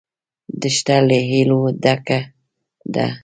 [0.61, 2.19] دښته له هیلو ډکه
[2.93, 3.07] ده.